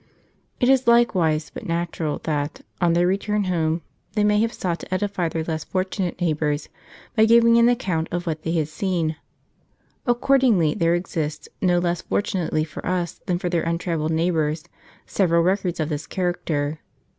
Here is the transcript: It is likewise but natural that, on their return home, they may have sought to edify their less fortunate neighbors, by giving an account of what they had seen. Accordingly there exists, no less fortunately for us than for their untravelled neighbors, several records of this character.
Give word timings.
It 0.59 0.67
is 0.67 0.87
likewise 0.87 1.51
but 1.53 1.67
natural 1.67 2.21
that, 2.23 2.61
on 2.81 2.93
their 2.93 3.05
return 3.05 3.43
home, 3.43 3.83
they 4.13 4.23
may 4.23 4.39
have 4.41 4.51
sought 4.51 4.79
to 4.79 4.91
edify 4.91 5.29
their 5.29 5.43
less 5.43 5.63
fortunate 5.63 6.19
neighbors, 6.19 6.69
by 7.15 7.25
giving 7.25 7.59
an 7.59 7.69
account 7.69 8.07
of 8.11 8.25
what 8.25 8.41
they 8.41 8.53
had 8.53 8.67
seen. 8.67 9.17
Accordingly 10.07 10.73
there 10.73 10.95
exists, 10.95 11.49
no 11.61 11.77
less 11.77 12.01
fortunately 12.01 12.63
for 12.63 12.83
us 12.83 13.19
than 13.27 13.37
for 13.37 13.47
their 13.49 13.61
untravelled 13.61 14.09
neighbors, 14.09 14.63
several 15.05 15.43
records 15.43 15.79
of 15.79 15.89
this 15.89 16.07
character. 16.07 16.79